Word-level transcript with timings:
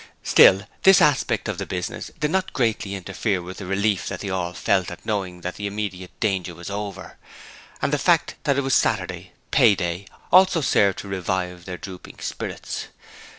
Still, 0.23 0.63
this 0.81 0.99
aspect 0.99 1.47
of 1.47 1.59
the 1.59 1.65
business 1.67 2.09
did 2.19 2.31
not 2.31 2.53
greatly 2.53 2.95
interfere 2.95 3.39
with 3.39 3.57
the 3.59 3.67
relief 3.67 4.07
that 4.07 4.21
they 4.21 4.31
all 4.31 4.51
felt 4.53 4.89
at 4.89 5.05
knowing 5.05 5.41
that 5.41 5.57
the 5.57 5.67
immediate 5.67 6.19
danger 6.19 6.55
was 6.55 6.71
over; 6.71 7.17
and 7.83 7.93
the 7.93 7.99
fact 7.99 8.33
that 8.45 8.57
it 8.57 8.61
was 8.61 8.73
Saturday 8.73 9.33
pay 9.51 9.75
day 9.75 10.07
also 10.31 10.59
served 10.59 10.97
to 10.97 11.07
revive 11.07 11.65
their 11.65 11.77
drooping 11.77 12.17
spirits. 12.17 12.87